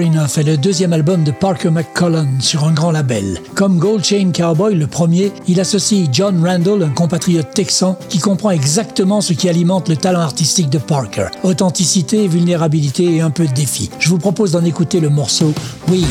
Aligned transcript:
Enough 0.00 0.38
est 0.38 0.42
le 0.42 0.56
deuxième 0.56 0.92
album 0.92 1.24
de 1.24 1.30
Parker 1.30 1.70
McCollum 1.70 2.40
sur 2.40 2.64
un 2.64 2.72
grand 2.72 2.90
label. 2.90 3.38
Comme 3.54 3.78
Gold 3.78 4.04
Chain 4.04 4.30
Cowboy, 4.34 4.74
le 4.74 4.86
premier, 4.86 5.32
il 5.46 5.60
associe 5.60 6.08
John 6.10 6.44
Randall, 6.44 6.82
un 6.82 6.90
compatriote 6.90 7.52
texan, 7.52 7.98
qui 8.08 8.18
comprend 8.18 8.50
exactement 8.50 9.20
ce 9.20 9.32
qui 9.32 9.48
alimente 9.48 9.88
le 9.88 9.96
talent 9.96 10.20
artistique 10.20 10.70
de 10.70 10.78
Parker. 10.78 11.26
Authenticité, 11.42 12.28
vulnérabilité 12.28 13.16
et 13.16 13.20
un 13.20 13.30
peu 13.30 13.46
de 13.46 13.52
défi. 13.52 13.90
Je 13.98 14.08
vous 14.08 14.18
propose 14.18 14.52
d'en 14.52 14.64
écouter 14.64 15.00
le 15.00 15.10
morceau 15.10 15.52
Wheel. 15.88 16.06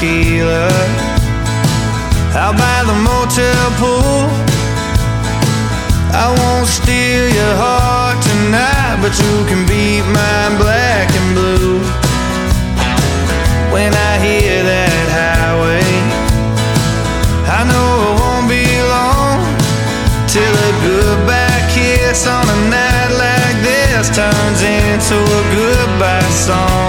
Tequila 0.00 0.68
out 2.32 2.56
by 2.56 2.80
the 2.88 2.96
motel 3.04 3.66
pool. 3.76 4.24
I 6.16 6.26
won't 6.40 6.66
steal 6.66 7.28
your 7.28 7.54
heart 7.60 8.16
tonight, 8.24 8.96
but 9.02 9.12
you 9.20 9.34
can 9.48 9.60
beat 9.68 10.04
mine 10.08 10.56
black 10.56 11.08
and 11.20 11.28
blue. 11.36 11.80
When 13.74 13.92
I 13.92 14.12
hear 14.24 14.64
that 14.72 15.06
highway, 15.20 15.92
I 17.44 17.60
know 17.68 17.90
it 18.08 18.14
won't 18.20 18.48
be 18.48 18.64
long 18.96 19.36
till 20.32 20.54
a 20.68 20.72
goodbye 20.80 21.62
kiss 21.76 22.26
on 22.26 22.46
a 22.48 22.58
night 22.72 23.12
like 23.20 23.56
this 23.68 24.08
turns 24.16 24.60
into 24.64 25.16
a 25.20 25.42
goodbye 25.52 26.30
song. 26.32 26.79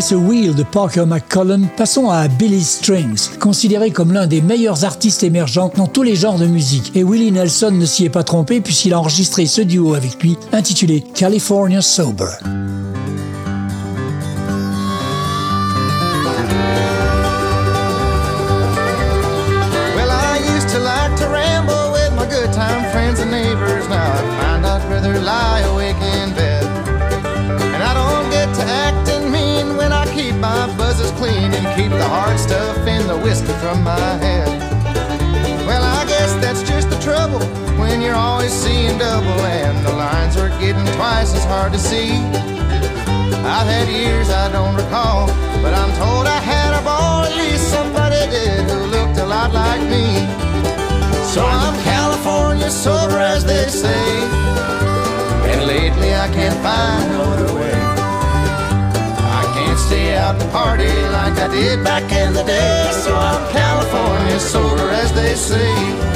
Après 0.00 0.08
ce 0.08 0.14
Wheel 0.14 0.54
de 0.54 0.62
Parker 0.62 1.04
McCollum, 1.04 1.68
passons 1.76 2.08
à 2.08 2.26
Billy 2.26 2.64
Strings, 2.64 3.36
considéré 3.38 3.90
comme 3.90 4.14
l'un 4.14 4.26
des 4.26 4.40
meilleurs 4.40 4.86
artistes 4.86 5.22
émergents 5.22 5.70
dans 5.76 5.86
tous 5.88 6.02
les 6.02 6.16
genres 6.16 6.38
de 6.38 6.46
musique. 6.46 6.90
Et 6.94 7.04
Willie 7.04 7.32
Nelson 7.32 7.70
ne 7.70 7.84
s'y 7.84 8.06
est 8.06 8.08
pas 8.08 8.22
trompé 8.22 8.62
puisqu'il 8.62 8.94
a 8.94 8.98
enregistré 8.98 9.44
ce 9.44 9.60
duo 9.60 9.92
avec 9.92 10.22
lui, 10.22 10.38
intitulé 10.52 11.02
California 11.02 11.82
Sober. 11.82 12.30
Stuff 32.50 32.84
in 32.88 33.06
the 33.06 33.16
whiskey 33.16 33.54
from 33.62 33.80
my 33.84 34.10
head. 34.24 34.48
Well, 35.68 35.84
I 35.84 36.04
guess 36.04 36.34
that's 36.42 36.62
just 36.68 36.90
the 36.90 36.98
trouble 36.98 37.38
when 37.78 38.02
you're 38.02 38.20
always 38.28 38.50
seeing 38.50 38.98
double 38.98 39.40
and 39.62 39.86
the 39.86 39.92
lines 39.92 40.36
are 40.36 40.48
getting 40.58 40.84
twice 40.98 41.32
as 41.32 41.44
hard 41.44 41.72
to 41.74 41.78
see. 41.78 42.10
I've 43.54 43.68
had 43.74 43.86
years 43.86 44.30
I 44.30 44.50
don't 44.50 44.74
recall, 44.74 45.28
but 45.62 45.72
I'm 45.80 45.92
told 46.02 46.26
I 46.26 46.40
had 46.54 46.74
a 46.74 46.82
ball, 46.82 47.22
at 47.22 47.36
least 47.36 47.70
somebody 47.70 48.18
did 48.34 48.68
who 48.68 48.78
looked 48.96 49.18
a 49.20 49.26
lot 49.26 49.52
like 49.52 49.82
me. 49.94 50.06
So 51.32 51.46
I'm 51.46 51.76
California 51.84 52.68
sober, 52.68 53.20
as 53.20 53.44
they 53.44 53.68
say, 53.68 54.06
and 55.52 55.60
lately 55.68 56.10
I 56.16 56.26
can't 56.34 56.58
find 56.66 57.12
no 57.12 57.22
other 57.22 57.54
way 57.60 57.99
stay 59.90 60.14
out 60.14 60.40
and 60.40 60.52
party 60.52 60.92
like 61.18 61.36
I 61.36 61.48
did 61.48 61.82
back 61.82 62.06
in 62.12 62.32
the 62.32 62.44
day. 62.44 62.90
So 63.04 63.12
I'm 63.12 63.42
California 63.50 64.38
sober, 64.38 64.88
as 65.02 65.12
they 65.12 65.34
say. 65.34 66.09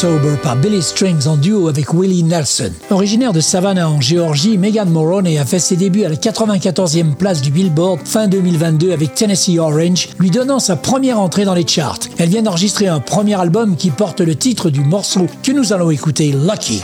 Sober 0.00 0.36
par 0.42 0.56
Billy 0.56 0.80
Strings 0.80 1.26
en 1.26 1.36
duo 1.36 1.68
avec 1.68 1.92
Willie 1.92 2.22
Nelson. 2.22 2.72
Originaire 2.88 3.34
de 3.34 3.40
Savannah 3.40 3.90
en 3.90 4.00
Géorgie, 4.00 4.56
Megan 4.56 4.88
Moroney 4.88 5.36
a 5.36 5.44
fait 5.44 5.58
ses 5.58 5.76
débuts 5.76 6.04
à 6.04 6.08
la 6.08 6.14
94e 6.14 7.14
place 7.16 7.42
du 7.42 7.50
Billboard 7.50 8.00
fin 8.06 8.26
2022 8.26 8.92
avec 8.92 9.14
Tennessee 9.14 9.58
Orange, 9.58 10.08
lui 10.18 10.30
donnant 10.30 10.58
sa 10.58 10.76
première 10.76 11.20
entrée 11.20 11.44
dans 11.44 11.52
les 11.52 11.66
charts. 11.66 11.98
Elle 12.16 12.30
vient 12.30 12.40
d'enregistrer 12.40 12.86
un 12.86 13.00
premier 13.00 13.38
album 13.38 13.76
qui 13.76 13.90
porte 13.90 14.22
le 14.22 14.34
titre 14.34 14.70
du 14.70 14.80
morceau 14.80 15.26
que 15.42 15.52
nous 15.52 15.74
allons 15.74 15.90
écouter, 15.90 16.32
Lucky. 16.32 16.80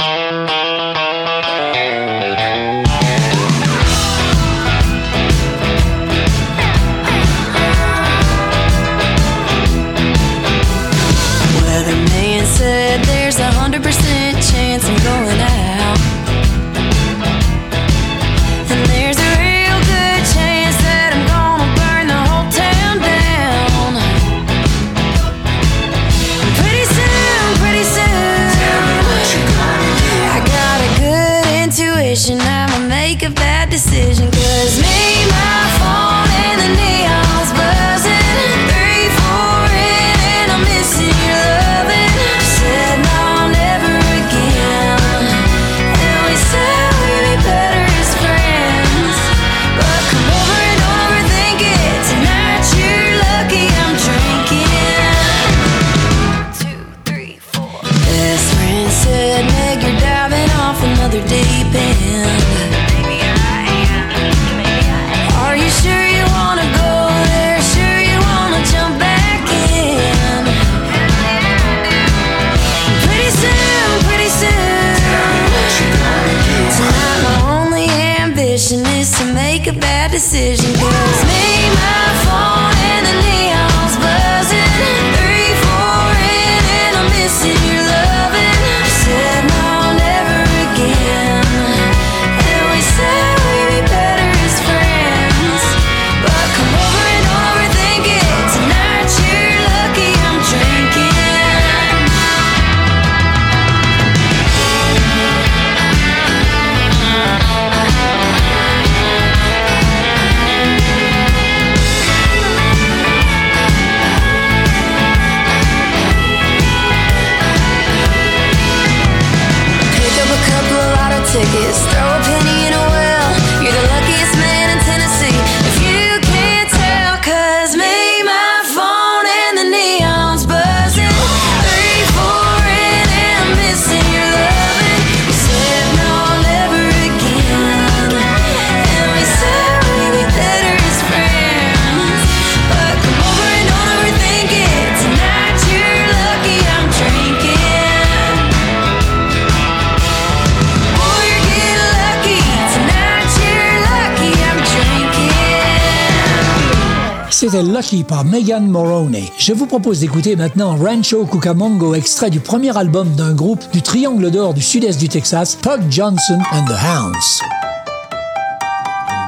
C'était 157.39 157.63
Lucky 157.63 158.03
par 158.03 158.25
Megan 158.25 158.67
Moroney. 158.67 159.31
Je 159.37 159.53
vous 159.53 159.67
propose 159.67 160.01
d'écouter 160.01 160.37
maintenant 160.37 160.75
Rancho 160.75 161.27
Cucamonga, 161.27 161.95
extrait 161.95 162.31
du 162.31 162.41
premier 162.41 162.75
album 162.79 163.11
d'un 163.11 163.35
groupe 163.35 163.63
du 163.75 163.83
Triangle 163.83 164.31
d'Or 164.31 164.55
du 164.55 164.63
sud-est 164.63 164.99
du 164.99 165.11
Texas, 165.11 165.55
Puck 165.55 165.81
Johnson 165.91 166.39
and 166.51 166.65
the 166.65 166.79
Hounds. 166.83 167.43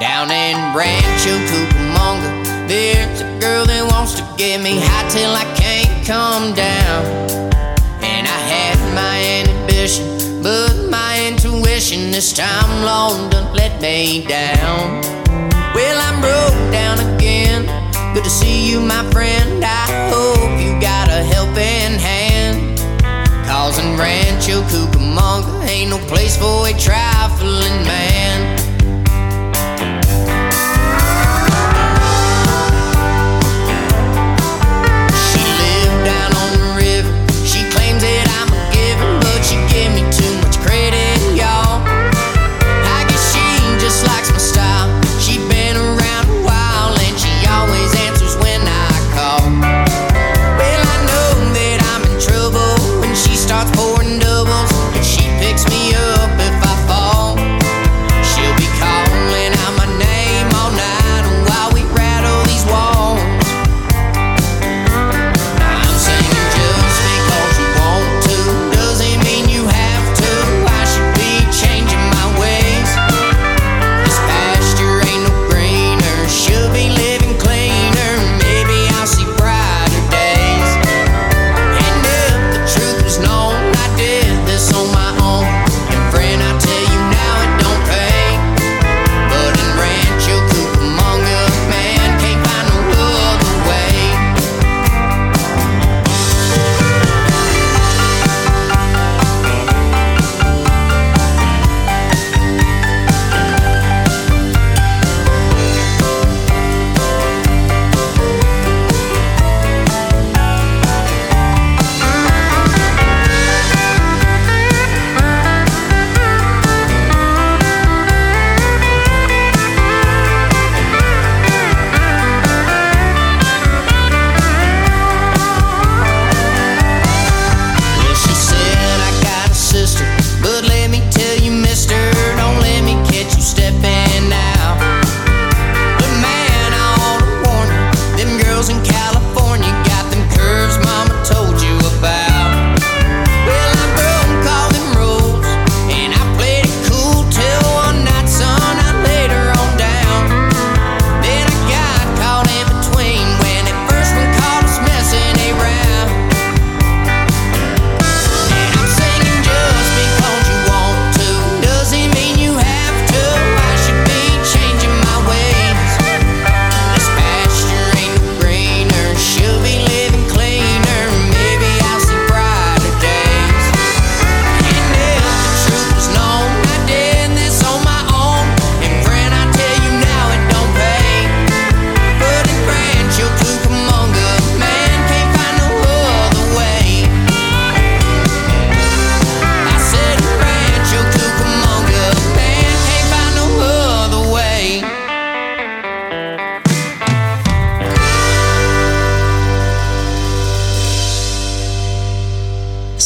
Down 0.01 0.31
in 0.31 0.57
Rancho 0.75 1.37
Cucamonga, 1.51 2.67
there's 2.67 3.21
a 3.21 3.41
girl 3.41 3.67
that 3.67 3.85
wants 3.93 4.15
to 4.15 4.23
get 4.39 4.63
me 4.63 4.81
high 4.81 5.07
till 5.11 5.35
I 5.35 5.45
can't 5.55 6.07
come 6.07 6.55
down. 6.55 7.05
And 8.01 8.27
I 8.27 8.41
had 8.49 8.79
my 8.95 9.43
inhibition, 9.43 10.43
but 10.43 10.89
my 10.91 11.29
intuition 11.29 12.11
this 12.11 12.33
time, 12.33 12.87
Lord, 12.87 13.33
done 13.33 13.55
let 13.55 13.79
me 13.83 14.25
down. 14.27 15.03
Well, 15.75 16.01
I'm 16.01 16.23
broke 16.23 16.73
down. 16.73 17.18
To 18.19 18.29
see 18.29 18.69
you, 18.69 18.81
my 18.81 19.09
friend. 19.13 19.65
I 19.65 20.11
hope 20.11 20.61
you 20.61 20.79
got 20.81 21.09
a 21.09 21.23
helping 21.23 21.99
hand. 21.99 22.81
In 23.79 23.99
Rancho 23.99 24.63
Cucamonga 24.63 25.65
ain't 25.69 25.91
no 25.91 25.99
place 26.09 26.37
for 26.37 26.67
a 26.67 26.73
trifling 26.73 27.85
man. 27.87 28.18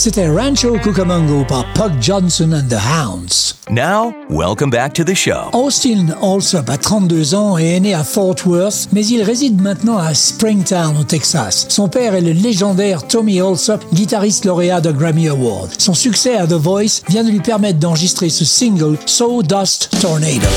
C'était 0.04 0.28
Rancho 0.28 0.78
Cucamongo 0.82 1.44
par 1.44 1.64
Puck 1.74 1.92
Johnson 2.00 2.50
and 2.52 2.66
the 2.68 2.74
Hounds. 2.74 3.54
Now, 3.70 4.12
welcome 4.28 4.68
back 4.68 4.94
to 4.94 5.04
the 5.04 5.14
show. 5.14 5.48
Austin 5.52 6.08
Alsop 6.20 6.68
a 6.68 6.76
32 6.76 7.36
ans 7.36 7.56
et 7.56 7.76
est 7.76 7.78
né 7.78 7.94
à 7.94 8.02
Fort 8.02 8.34
Worth, 8.44 8.88
mais 8.92 9.06
il 9.06 9.22
réside 9.22 9.62
maintenant 9.62 9.98
à 9.98 10.12
Springtown 10.12 10.96
au 10.98 11.04
Texas. 11.04 11.66
Son 11.68 11.86
père 11.86 12.16
est 12.16 12.20
le 12.20 12.32
légendaire 12.32 13.06
Tommy 13.06 13.40
Alsop, 13.40 13.84
guitariste 13.94 14.44
lauréat 14.44 14.80
de 14.80 14.90
Grammy 14.90 15.28
Award. 15.28 15.70
Son 15.78 15.94
succès 15.94 16.34
à 16.34 16.48
The 16.48 16.54
Voice 16.54 17.02
vient 17.08 17.22
de 17.22 17.30
lui 17.30 17.38
permettre 17.38 17.78
d'enregistrer 17.78 18.28
ce 18.28 18.44
single 18.44 18.98
Sawdust 19.06 19.88
Tornado. 20.00 20.48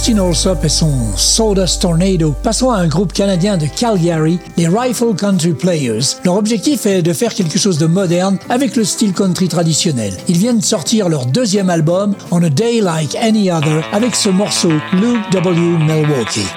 Justin 0.00 0.26
Alsop 0.26 0.64
et 0.64 0.70
son 0.70 1.14
Sawdust 1.14 1.82
Tornado. 1.82 2.34
Passons 2.42 2.70
à 2.70 2.78
un 2.78 2.86
groupe 2.88 3.12
canadien 3.12 3.58
de 3.58 3.66
Calgary, 3.66 4.38
les 4.56 4.66
Rifle 4.66 5.14
Country 5.14 5.52
Players. 5.52 6.16
Leur 6.24 6.36
objectif 6.36 6.86
est 6.86 7.02
de 7.02 7.12
faire 7.12 7.34
quelque 7.34 7.58
chose 7.58 7.76
de 7.76 7.84
moderne 7.84 8.38
avec 8.48 8.76
le 8.76 8.84
style 8.84 9.12
country 9.12 9.48
traditionnel. 9.48 10.14
Ils 10.26 10.38
viennent 10.38 10.60
de 10.60 10.64
sortir 10.64 11.10
leur 11.10 11.26
deuxième 11.26 11.68
album, 11.68 12.14
On 12.30 12.42
a 12.42 12.48
Day 12.48 12.80
Like 12.80 13.14
Any 13.14 13.50
Other, 13.50 13.84
avec 13.92 14.16
ce 14.16 14.30
morceau 14.30 14.72
Luke 14.94 15.30
W. 15.32 15.60
Milwaukee. 15.60 16.48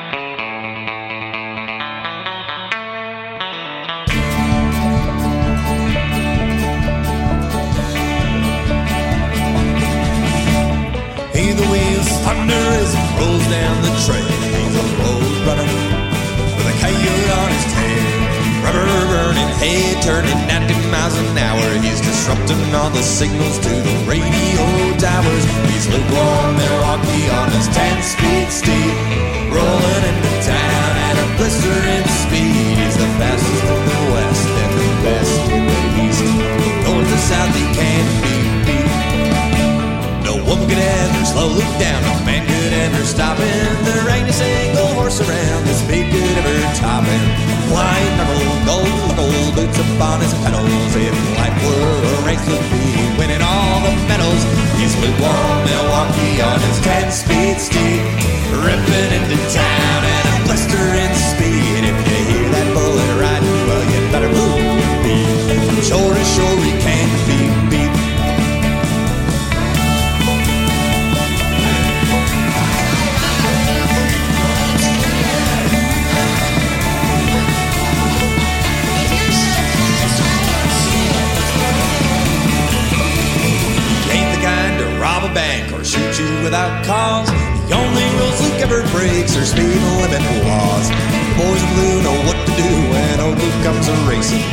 Speed 89.45 89.75
limit 89.99 90.23
laws. 90.47 90.87
The 90.87 91.35
boys 91.35 91.61
in 91.63 91.69
blue 91.75 91.97
know 92.03 92.17
what 92.27 92.39
to 92.47 92.53
do 92.55 92.69
when 92.91 93.19
old 93.19 93.35
Luke 93.35 93.59
comes 93.63 93.87
a 93.91 93.95
racing. 94.07 94.43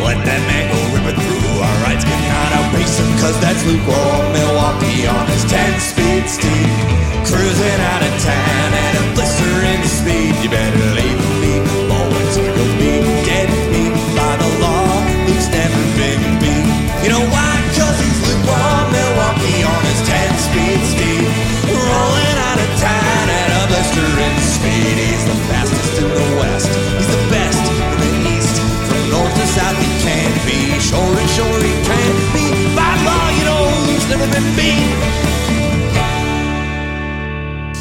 Let 0.00 0.24
that 0.24 0.40
man 0.48 0.72
go 0.72 0.80
ripping 0.96 1.20
through. 1.20 1.60
Our 1.60 1.76
rides 1.84 2.04
get 2.04 2.16
kind 2.16 2.52
of 2.56 2.64
racing, 2.72 3.12
cause 3.20 3.36
that's 3.44 3.60
lukewarm 3.68 4.24
Milwaukee 4.32 5.04
on 5.04 5.26
his 5.28 5.44
10 5.44 5.80
speed 5.80 6.24
steed. 6.32 6.76
Cruising 7.28 7.80
out 7.92 8.02
of 8.02 8.14
town 8.24 8.68
at 8.72 8.92
a 8.96 9.04
blistering 9.12 9.82
speed. 9.84 10.32
You 10.40 10.48
better 10.48 10.97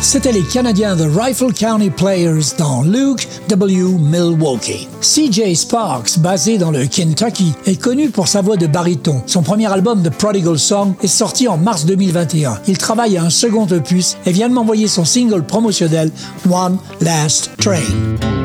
C'étaient 0.08 0.32
les 0.32 0.43
Canadiens 0.43 0.96
The 0.96 1.04
Rifle 1.13 1.52
County 1.52 1.89
Players 1.89 2.56
dans 2.58 2.82
Luke 2.82 3.28
W. 3.50 4.00
Milwaukee. 4.00 4.88
CJ 5.02 5.54
Sparks, 5.54 6.20
basé 6.20 6.58
dans 6.58 6.72
le 6.72 6.86
Kentucky, 6.86 7.52
est 7.65 7.76
connu 7.76 8.10
pour 8.10 8.30
sa 8.30 8.39
voix 8.39 8.56
de 8.56 8.67
baryton. 8.67 9.22
Son 9.26 9.43
premier 9.43 9.70
album 9.70 10.02
The 10.02 10.10
Prodigal 10.10 10.58
Song 10.58 10.93
est 11.04 11.08
sorti 11.08 11.50
en 11.50 11.58
mars 11.58 11.86
2021. 11.86 12.62
Il 12.70 12.78
travaille 12.78 13.17
à 13.17 13.24
un 13.24 13.30
second 13.30 13.67
opus 13.70 14.15
et 14.26 14.32
vient 14.32 14.48
de 14.48 14.54
m'envoyer 14.54 14.88
son 14.88 15.04
single 15.04 15.43
promotionnel 15.43 16.10
One 16.50 16.78
Last 17.02 17.52
Train. 17.58 18.37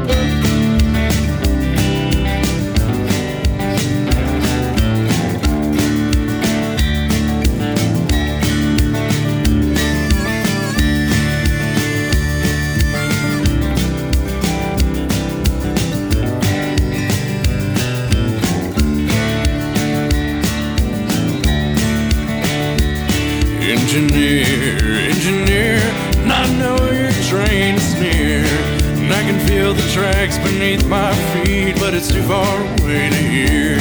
Far 32.27 32.61
away 32.61 33.11
to. 33.11 33.79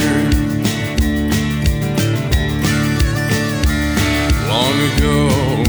Long 4.48 4.76
ago, 4.90 5.16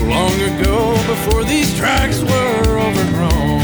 long 0.06 0.38
ago, 0.52 0.94
before 1.08 1.44
these 1.44 1.76
tracks 1.78 2.22
were 2.22 2.80
overgrown, 2.80 3.62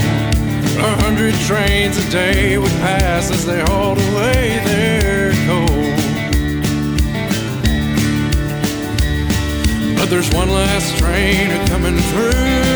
a 0.78 0.96
hundred 1.04 1.34
trains 1.48 1.98
a 1.98 2.10
day 2.12 2.58
would 2.58 2.72
pass 2.82 3.32
as 3.32 3.46
they 3.46 3.62
hauled 3.62 4.00
away 4.12 4.60
their 4.66 5.32
coal. 5.48 6.10
But 9.98 10.10
there's 10.10 10.30
one 10.34 10.50
last 10.50 10.98
train 10.98 11.50
coming 11.68 11.98
through. 11.98 12.69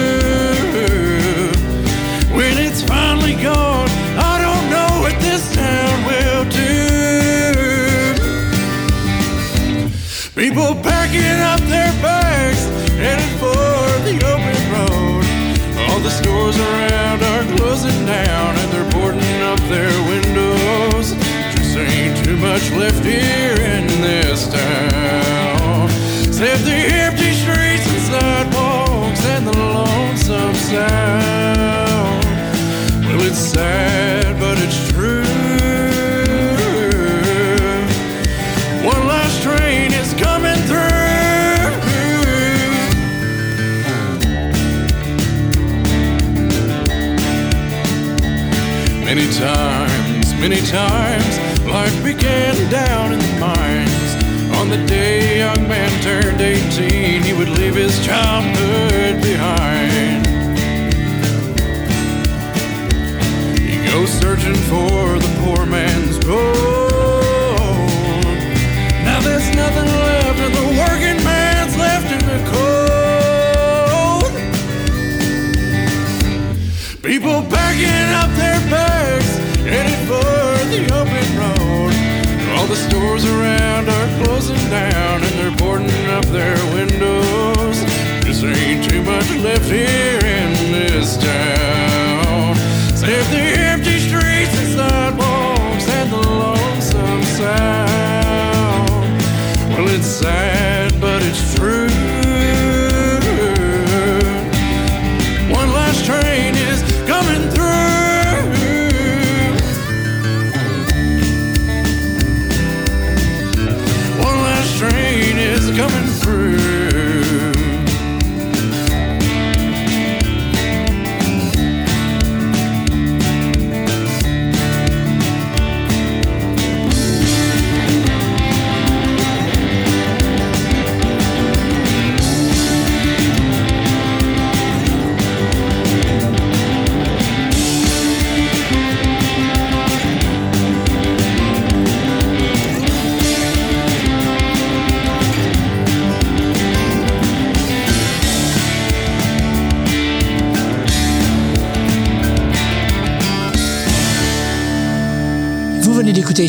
Closing 17.83 18.05
down 18.05 18.55
and 18.55 18.71
they're 18.71 18.91
boarding 18.91 19.41
up 19.41 19.59
their 19.67 19.91
windows. 20.07 21.11
Just 21.55 21.77
ain't 21.77 22.23
too 22.23 22.37
much 22.37 22.71
left 22.71 23.03
here 23.03 23.55
in 23.59 23.87
this 24.01 24.47
town. 24.47 25.89
Except 26.25 26.63
the 26.63 26.71
empty 26.71 27.31
streets 27.33 27.85
and 27.91 28.01
sidewalks 28.09 29.25
and 29.25 29.47
the 29.47 29.57
lonesome 29.57 30.55
sound. 30.55 32.25
Well, 33.05 33.21
it's 33.27 33.37
sad, 33.37 34.39
many 50.49 50.61
times, 50.67 51.39
life 51.63 52.03
began 52.03 52.53
down 52.69 53.13
in 53.13 53.19
the 53.19 53.39
mines. 53.39 54.09
On 54.59 54.67
the 54.67 54.85
day 54.85 55.35
a 55.35 55.37
young 55.45 55.69
man 55.69 55.89
turned 56.01 56.41
18, 56.41 57.23
he 57.23 57.31
would 57.31 57.47
leave 57.47 57.75
his 57.75 58.05
childhood 58.05 59.21
behind. 59.21 60.27
He 63.57 63.77
goes 63.89 64.09
searching 64.09 64.59
for 64.67 65.22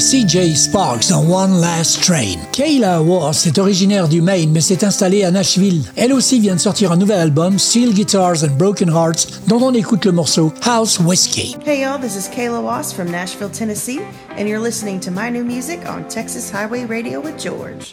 CJ 0.05 0.55
Sparks 0.55 1.09
dans 1.09 1.27
One 1.27 1.63
Last 1.63 2.03
Train. 2.03 2.37
Kayla 2.53 3.01
Watts 3.01 3.47
est 3.47 3.57
originaire 3.57 4.07
du 4.07 4.21
Maine 4.21 4.51
mais 4.53 4.61
s'est 4.61 4.85
installée 4.85 5.25
à 5.25 5.31
Nashville. 5.31 5.83
Elle 5.97 6.13
aussi 6.13 6.41
vient 6.41 6.57
de 6.57 6.61
sortir 6.61 6.93
un 6.93 6.99
nouvel 6.99 7.19
album, 7.19 7.59
Steel 7.59 7.95
Guitars 7.95 8.45
and 8.45 8.59
Broken 8.59 8.91
Hearts, 8.91 9.41
dont 9.49 9.63
on 9.63 9.73
écoute 9.73 10.05
le 10.05 10.13
morceau 10.13 10.53
House 10.67 11.01
Whiskey. 11.01 11.57
Hey 11.65 11.81
y'all, 11.81 11.99
this 11.99 12.17
is 12.17 12.29
Kayla 12.29 12.63
Wass 12.63 12.93
from 12.93 13.11
Nashville, 13.11 13.49
Tennessee, 13.49 14.03
and 14.37 14.47
you're 14.47 14.63
listening 14.63 15.01
to 15.01 15.11
my 15.11 15.31
new 15.31 15.43
music 15.43 15.81
on 15.89 16.07
Texas 16.07 16.51
Highway 16.51 16.85
Radio 16.85 17.21
with 17.21 17.39
George. 17.43 17.89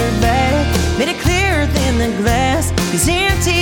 Her 0.00 0.98
made 0.98 1.08
it 1.08 1.20
clearer 1.20 1.66
than 1.66 1.98
the 1.98 2.22
glass. 2.22 2.70
He's 2.90 3.08
empty 3.08 3.59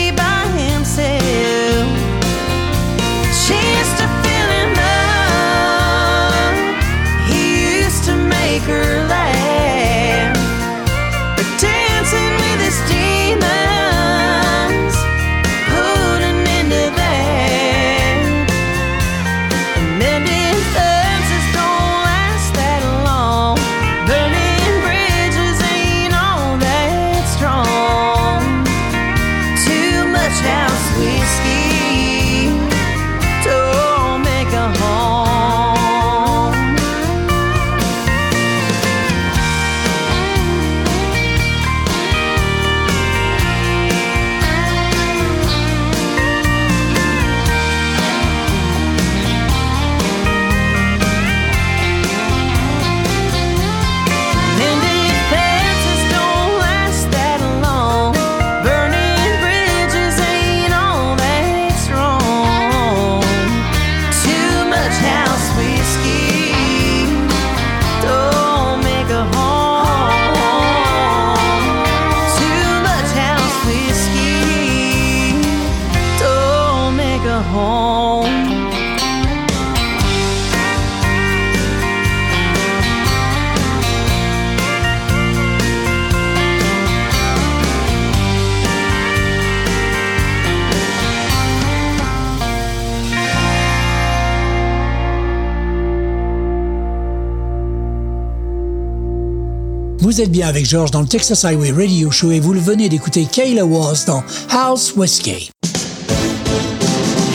Vous 100.18 100.24
êtes 100.24 100.32
bien 100.32 100.48
avec 100.48 100.68
George 100.68 100.90
dans 100.90 101.00
le 101.00 101.06
Texas 101.06 101.44
Highway 101.44 101.70
Radio 101.70 102.10
Show 102.10 102.32
et 102.32 102.40
vous 102.40 102.52
le 102.52 102.58
venez 102.58 102.88
d'écouter 102.88 103.24
Kayla 103.30 103.64
Walls 103.64 103.98
dans 104.04 104.24
House 104.50 104.92
Whiskey. 104.96 105.48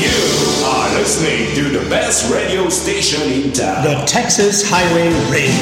You 0.02 0.10
are 0.66 0.90
listening 1.00 1.48
to 1.56 1.80
the 1.80 1.90
best 1.90 2.26
radio 2.30 2.70
station 2.70 3.22
in 3.22 3.52
town. 3.54 3.86
The 3.86 4.06
Texas 4.06 4.66
Highway 4.70 5.14
Radio. 5.32 5.54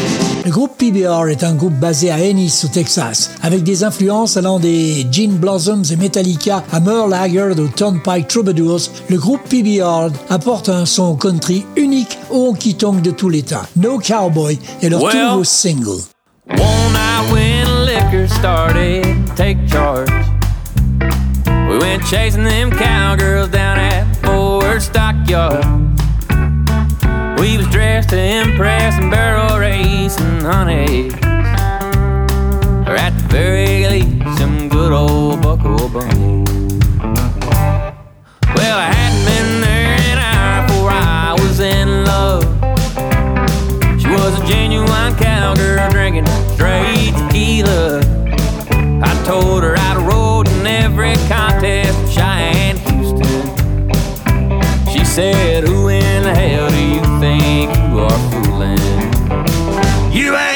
Le 0.45 0.49
groupe 0.49 0.75
PBR 0.79 1.27
est 1.29 1.43
un 1.43 1.53
groupe 1.53 1.75
basé 1.75 2.09
à 2.09 2.17
Ennis, 2.17 2.63
au 2.65 2.69
Texas, 2.69 3.29
avec 3.43 3.61
des 3.61 3.83
influences 3.83 4.35
allant 4.35 4.57
des 4.57 5.05
Gene 5.11 5.33
Blossoms 5.37 5.83
et 5.91 5.97
Metallica 5.97 6.63
à 6.71 6.79
Merle 6.79 7.13
Haggard 7.13 7.51
aux 7.59 7.67
Turnpike 7.67 8.29
Troubadours. 8.29 8.81
Le 9.09 9.19
groupe 9.19 9.47
PBR 9.47 10.07
apporte 10.31 10.69
un 10.69 10.87
son 10.87 11.13
country 11.17 11.67
unique 11.75 12.17
au 12.31 12.47
honky-tonk 12.47 13.03
de 13.03 13.11
tous 13.11 13.29
les 13.29 13.43
temps. 13.43 13.61
No 13.75 13.99
Cowboy 13.99 14.57
est 14.81 14.89
leur 14.89 15.03
Well- 15.03 15.11
tout 15.11 15.17
nouveau 15.29 15.43
single. 15.43 16.01
One 16.49 17.00
started 18.31 19.03
to 19.03 19.35
take 19.35 19.67
charge, 19.67 20.09
we 21.69 21.77
went 21.77 22.05
chasing 22.05 22.43
them 22.43 22.71
cowgirls 22.71 23.49
down 23.49 23.77
at 23.79 24.15
Ford 24.17 24.81
Stockyard. 24.81 25.65
We 27.39 27.57
was 27.57 27.67
dressed 27.69 28.09
to 28.09 28.19
impress 28.19 28.97
and 28.99 29.09
barrel 29.09 29.57
racing 29.57 30.41
honey, 30.41 31.09
or 32.87 32.95
at 32.95 33.13
the 33.17 33.27
very 33.29 33.87
least 33.87 34.37
some 34.37 34.69
good 34.69 34.91
old 34.91 35.41
buckle 35.41 35.89
bunny. 35.89 36.43
Well, 38.55 38.77
I 38.77 38.91
hadn't 38.93 39.25
been 39.25 39.61
there 39.61 39.97
an 40.11 40.19
hour 40.19 40.67
before 40.67 40.91
I 40.91 41.33
was 41.39 41.59
in 41.59 42.05
love. 42.05 42.43
She 43.99 44.07
was 44.07 44.39
a 44.39 44.45
genuine 44.45 45.15
cowgirl 45.15 45.89
drinking 45.89 46.27
straight 46.53 47.13
tequila 47.15 48.20
told 49.31 49.63
her 49.63 49.75
I'd 49.77 49.97
rode 50.11 50.49
in 50.49 50.67
every 50.67 51.15
contest 51.29 51.97
in 51.97 52.09
Cheyenne, 52.11 52.77
Houston. 52.89 53.33
She 54.91 55.05
said, 55.05 55.63
Who 55.63 55.87
in 55.87 56.23
the 56.23 56.35
hell 56.35 56.69
do 56.69 56.83
you 56.95 57.01
think 57.21 57.73
you 57.77 57.99
are 57.99 58.19
fooling? 58.29 58.77
You 60.11 60.35
ain't. 60.35 60.50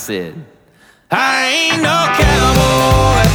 I 0.00 0.34
I 1.10 1.46
ain't 1.46 1.82
no 1.82 1.98
cowboy. 2.16 3.29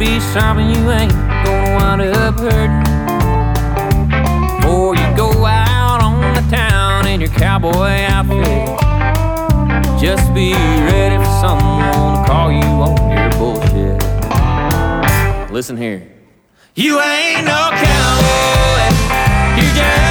be 0.00 0.18
something 0.18 0.66
you 0.70 0.90
ain't 0.90 1.12
gonna 1.44 1.76
wind 1.76 2.00
up 2.16 2.40
hurting. 2.40 2.82
Before 4.56 4.96
you 4.96 5.14
go 5.14 5.44
out 5.44 6.02
on 6.02 6.32
the 6.32 6.40
town 6.50 7.06
in 7.06 7.20
your 7.20 7.28
cowboy 7.28 8.06
outfit, 8.08 8.80
just 10.00 10.32
be 10.32 10.54
ready 10.54 11.18
for 11.18 11.30
someone 11.42 12.16
to 12.16 12.24
call 12.26 12.50
you 12.50 12.64
on 12.64 13.10
your 13.10 13.30
bullshit. 13.38 14.02
Listen 15.52 15.76
here. 15.76 16.10
You 16.74 16.98
ain't 16.98 17.44
no 17.44 17.68
cowboy. 17.70 18.88
You 19.56 19.68
just 19.74 20.09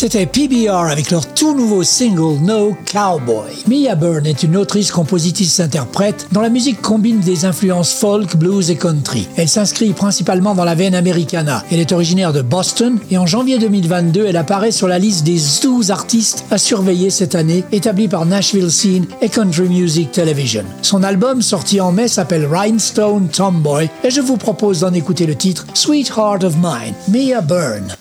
C'était 0.00 0.26
PBR 0.26 0.92
avec 0.92 1.10
leur 1.10 1.26
tout 1.34 1.56
nouveau 1.56 1.82
single 1.82 2.40
No 2.40 2.76
Cowboy. 2.92 3.50
Mia 3.66 3.96
Byrne 3.96 4.26
est 4.26 4.44
une 4.44 4.56
autrice, 4.56 4.92
compositrice, 4.92 5.58
interprète 5.58 6.28
dont 6.30 6.40
la 6.40 6.50
musique 6.50 6.80
combine 6.80 7.18
des 7.18 7.44
influences 7.44 7.94
folk, 7.94 8.36
blues 8.36 8.70
et 8.70 8.76
country. 8.76 9.26
Elle 9.36 9.48
s'inscrit 9.48 9.92
principalement 9.94 10.54
dans 10.54 10.62
la 10.62 10.76
veine 10.76 10.94
americana. 10.94 11.64
Elle 11.72 11.80
est 11.80 11.90
originaire 11.90 12.32
de 12.32 12.42
Boston 12.42 13.00
et 13.10 13.18
en 13.18 13.26
janvier 13.26 13.58
2022, 13.58 14.26
elle 14.26 14.36
apparaît 14.36 14.70
sur 14.70 14.86
la 14.86 15.00
liste 15.00 15.24
des 15.24 15.40
12 15.64 15.90
artistes 15.90 16.44
à 16.52 16.58
surveiller 16.58 17.10
cette 17.10 17.34
année, 17.34 17.64
établie 17.72 18.06
par 18.06 18.24
Nashville 18.24 18.70
Scene 18.70 19.06
et 19.20 19.28
Country 19.28 19.68
Music 19.68 20.12
Television. 20.12 20.62
Son 20.80 21.02
album 21.02 21.42
sorti 21.42 21.80
en 21.80 21.90
mai 21.90 22.06
s'appelle 22.06 22.46
Rhinestone 22.48 23.26
Tomboy 23.30 23.90
et 24.04 24.10
je 24.12 24.20
vous 24.20 24.36
propose 24.36 24.78
d'en 24.78 24.94
écouter 24.94 25.26
le 25.26 25.34
titre 25.34 25.66
Sweetheart 25.74 26.44
of 26.44 26.54
Mine, 26.54 26.94
Mia 27.08 27.40
Byrne. 27.40 27.96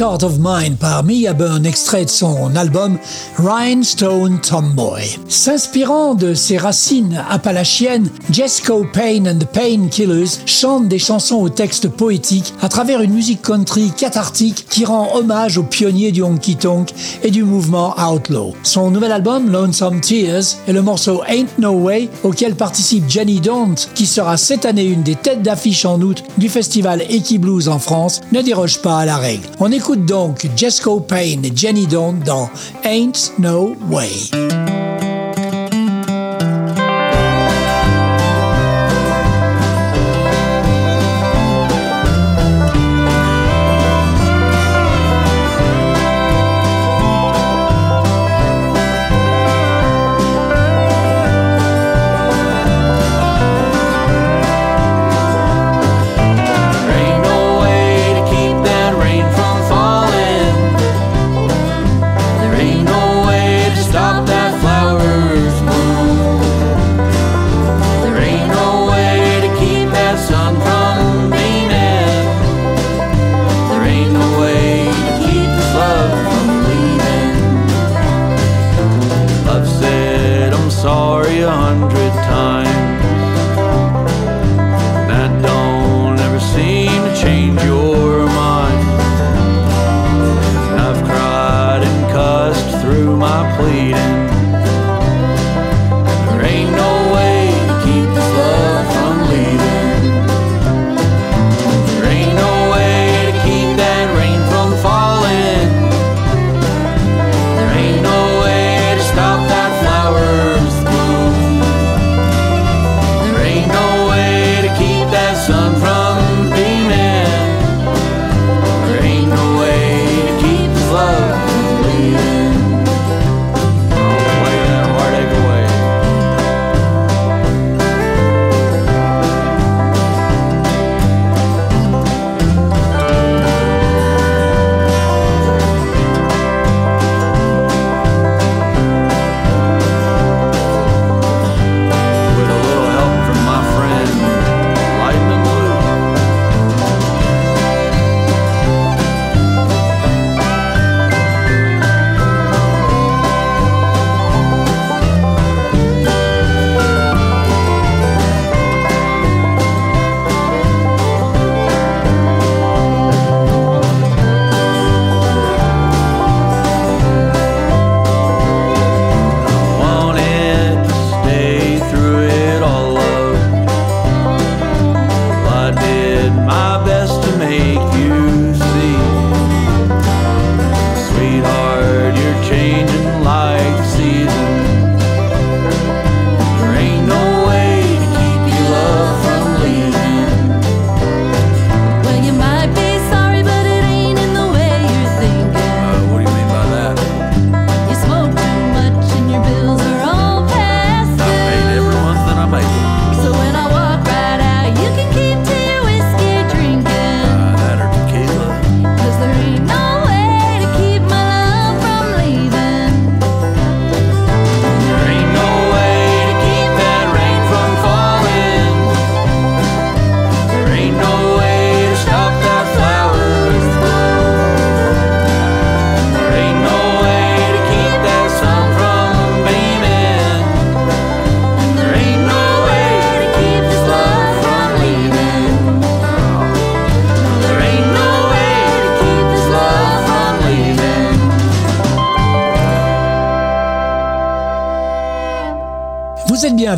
Sweetheart 0.00 0.22
of 0.22 0.38
Mine 0.40 0.76
par 0.76 1.04
Mia 1.04 1.34
Byrne, 1.34 1.66
extrait 1.66 2.06
de 2.06 2.10
son 2.10 2.56
album 2.56 2.96
Rhinestone 3.36 4.40
Tomboy. 4.40 5.02
S'inspirant 5.28 6.14
de 6.14 6.32
ses 6.32 6.56
racines 6.56 7.22
appalachiennes, 7.28 8.08
Jesco 8.30 8.86
Payne 8.94 9.28
and 9.28 9.38
the 9.40 9.44
Painkillers 9.44 10.38
chante 10.46 10.88
des 10.88 10.98
chansons 10.98 11.36
au 11.36 11.50
texte 11.50 11.88
poétique 11.88 12.54
à 12.62 12.70
travers 12.70 13.02
une 13.02 13.12
musique 13.12 13.42
country 13.42 13.90
cathartique 13.94 14.64
qui 14.70 14.86
rend 14.86 15.14
hommage 15.14 15.58
aux 15.58 15.64
pionniers 15.64 16.12
du 16.12 16.22
honky 16.22 16.56
tonk 16.56 16.94
et 17.22 17.30
du 17.30 17.44
mouvement 17.44 17.94
outlaw. 17.98 18.54
Son 18.62 18.90
nouvel 18.90 19.12
album 19.12 19.50
Lonesome 19.50 20.00
Tears 20.00 20.56
est 20.66 20.72
le 20.72 20.80
morceau 20.80 21.20
Ain't 21.28 21.58
No 21.58 21.72
Way 21.72 22.08
auquel 22.22 22.54
participe 22.54 23.04
Jenny 23.06 23.38
Don't 23.40 23.76
qui 23.94 24.06
sera 24.06 24.38
cette 24.38 24.64
année 24.64 24.86
une 24.86 25.02
des 25.02 25.16
têtes 25.16 25.42
d'affiche 25.42 25.84
en 25.84 26.00
août 26.00 26.22
du 26.40 26.48
festival 26.48 27.02
Equiblues 27.02 27.68
en 27.68 27.78
France, 27.78 28.20
ne 28.32 28.42
déroge 28.42 28.80
pas 28.82 28.98
à 28.98 29.04
la 29.04 29.18
règle. 29.18 29.46
On 29.60 29.70
écoute 29.70 30.06
donc 30.06 30.48
Jesco 30.56 30.98
Payne 30.98 31.44
et 31.44 31.52
Jenny 31.54 31.86
Don't 31.86 32.18
dans 32.24 32.50
Ain't 32.82 33.32
No 33.38 33.76
Way. 33.88 34.69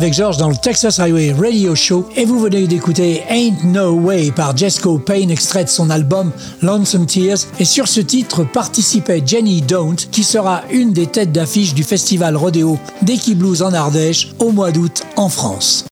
Avec 0.03 0.15
George 0.15 0.35
dans 0.35 0.49
le 0.49 0.57
Texas 0.57 0.99
Highway 0.99 1.31
Radio 1.31 1.75
Show 1.75 2.09
et 2.17 2.25
vous 2.25 2.37
venez 2.37 2.67
d'écouter 2.67 3.23
Ain't 3.29 3.63
No 3.63 3.93
Way 3.93 4.31
par 4.31 4.55
Jesco 4.57 4.97
Payne, 4.97 5.31
extrait 5.31 5.63
de 5.63 5.69
son 5.69 5.89
album 5.89 6.33
Lonesome 6.61 7.05
Tears. 7.05 7.37
Et 7.57 7.63
sur 7.63 7.87
ce 7.87 8.01
titre 8.01 8.43
participait 8.43 9.23
Jenny 9.25 9.61
Don't, 9.61 9.95
qui 9.95 10.25
sera 10.25 10.63
une 10.71 10.91
des 10.91 11.07
têtes 11.07 11.31
d'affiche 11.31 11.73
du 11.73 11.85
festival 11.85 12.35
Rodeo 12.35 12.77
d'Equi 13.01 13.33
Blues 13.33 13.61
en 13.61 13.71
Ardèche 13.71 14.33
au 14.39 14.51
mois 14.51 14.73
d'août 14.73 15.03
en 15.15 15.29
France. 15.29 15.85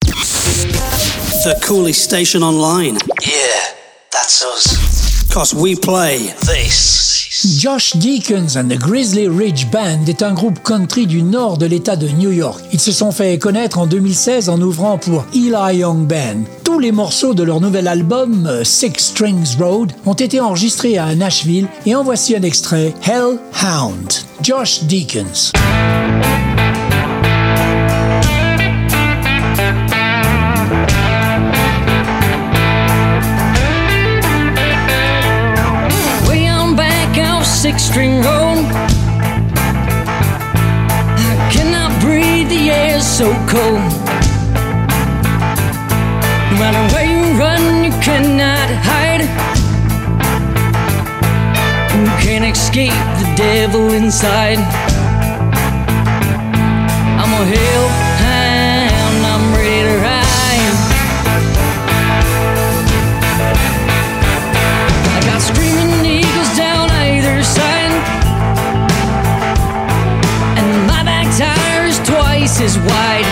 The 1.46 1.58
coolest 1.66 2.02
station 2.02 2.44
online. 2.44 2.98
Yeah, 3.22 3.32
that's 4.12 4.44
us. 4.44 5.24
Cause 5.34 5.54
we 5.54 5.80
play 5.80 6.34
This. 6.42 7.21
Josh 7.44 7.96
Deacons 7.98 8.56
and 8.56 8.70
the 8.70 8.78
Grizzly 8.78 9.28
Ridge 9.28 9.66
Band 9.72 10.06
est 10.08 10.22
un 10.22 10.34
groupe 10.34 10.62
country 10.62 11.08
du 11.08 11.24
nord 11.24 11.58
de 11.58 11.66
l'État 11.66 11.96
de 11.96 12.08
New 12.08 12.32
York. 12.32 12.64
Ils 12.72 12.80
se 12.80 12.92
sont 12.92 13.12
fait 13.12 13.40
connaître 13.40 13.80
en 13.80 13.88
2016 13.88 14.48
en 14.50 14.62
ouvrant 14.62 15.00
pour 15.00 15.26
Eli 15.34 15.80
Young 15.80 16.06
Band. 16.06 16.44
Tous 16.64 16.78
les 16.78 16.92
morceaux 16.92 17.34
de 17.34 17.42
leur 17.42 17.60
nouvel 17.60 17.88
album, 17.88 18.46
euh, 18.46 18.64
Six 18.64 18.94
Strings 18.98 19.58
Road, 19.60 19.92
ont 20.06 20.14
été 20.14 20.40
enregistrés 20.40 21.00
à 21.00 21.16
Nashville 21.16 21.68
et 21.88 21.96
en 21.96 22.04
voici 22.04 22.36
un 22.36 22.44
extrait, 22.44 22.94
Hellhound. 23.04 24.14
Josh 24.44 24.84
Deacons. 24.84 25.52
String 37.62 38.24
road. 38.24 38.66
I 41.30 41.50
cannot 41.54 41.92
breathe, 42.02 42.50
the 42.50 42.72
air 42.72 43.00
so 43.00 43.32
cold. 43.46 43.92
No 46.50 46.56
matter 46.58 46.84
where 46.92 47.06
you 47.06 47.22
run, 47.40 47.84
you 47.84 47.92
cannot 48.02 48.68
hide. 48.82 49.22
You 51.94 52.08
can't 52.26 52.46
escape 52.46 52.98
the 53.20 53.32
devil 53.36 53.94
inside. 53.94 54.58
I'm 57.22 57.32
a 57.42 57.46
hellhound, 57.46 58.01
as 72.64 72.78
wide. 72.78 73.26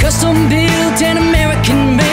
Custom 0.00 0.48
built 0.48 1.02
and 1.02 1.18
American 1.18 1.96
made. 1.96 2.09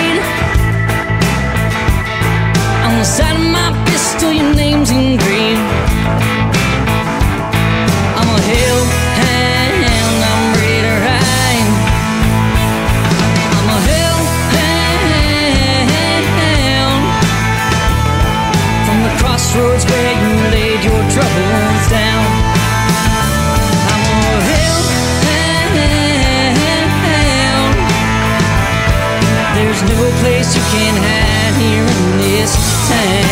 This 32.90 33.27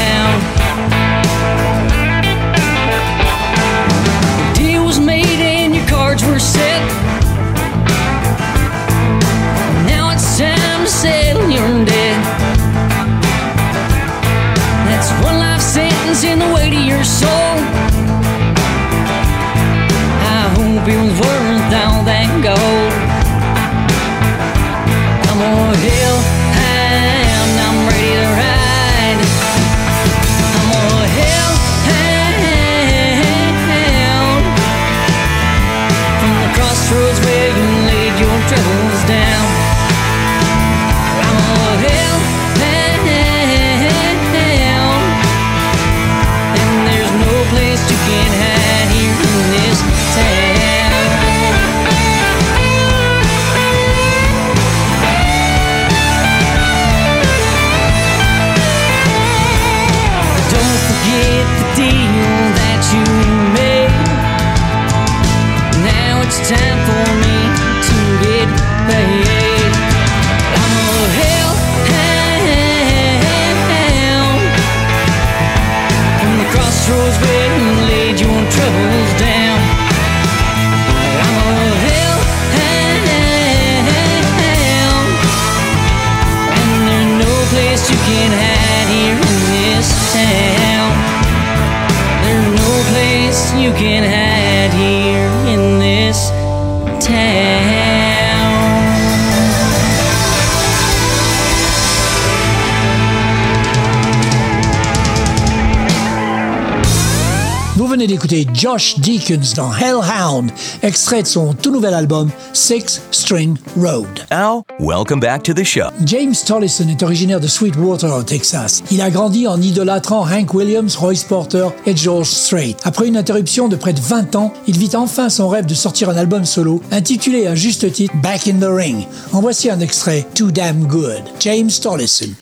Josh 108.75 108.99
Deakins 108.99 109.53
dans 109.55 109.73
Hellhound, 109.73 110.51
extrait 110.83 111.21
de 111.21 111.27
son 111.27 111.53
tout 111.53 111.71
nouvel 111.71 111.93
album 111.93 112.29
Six 112.51 113.01
String 113.09 113.55
Road. 113.77 114.05
Now, 114.31 114.65
welcome 114.81 115.21
back 115.21 115.43
to 115.43 115.53
the 115.53 115.63
show. 115.63 115.87
James 116.05 116.35
Tollison 116.45 116.89
est 116.89 117.01
originaire 117.01 117.39
de 117.39 117.47
Sweetwater 117.47 118.13
au 118.13 118.23
Texas. 118.23 118.83
Il 118.91 118.99
a 118.99 119.09
grandi 119.09 119.47
en 119.47 119.61
idolâtrant 119.61 120.25
Hank 120.27 120.53
Williams, 120.53 120.97
Royce 120.97 121.23
Porter 121.23 121.69
et 121.85 121.95
George 121.95 122.27
Strait. 122.27 122.75
Après 122.83 123.07
une 123.07 123.15
interruption 123.15 123.69
de 123.69 123.77
près 123.77 123.93
de 123.93 124.01
20 124.01 124.35
ans, 124.35 124.51
il 124.67 124.77
vit 124.77 124.93
enfin 124.93 125.29
son 125.29 125.47
rêve 125.47 125.67
de 125.67 125.73
sortir 125.73 126.09
un 126.09 126.17
album 126.17 126.43
solo 126.43 126.81
intitulé 126.91 127.47
à 127.47 127.55
juste 127.55 127.89
titre 127.93 128.13
Back 128.21 128.45
in 128.49 128.59
the 128.59 128.69
Ring. 128.69 129.07
En 129.31 129.39
voici 129.39 129.69
un 129.69 129.79
extrait 129.79 130.27
Too 130.35 130.51
Damn 130.51 130.85
Good. 130.85 131.23
James 131.39 131.71
Tollison. 131.81 132.35